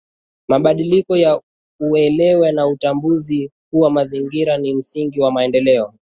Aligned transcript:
Mabadiliko 0.47 1.17
ya 1.17 1.41
uelewa 1.79 2.51
na 2.51 2.67
utambuzi 2.67 3.51
kuwa 3.73 3.91
mazingira 3.91 4.57
ni 4.57 4.73
msingi 4.75 5.19
wa 5.21 5.31
maendeleo 5.31 5.93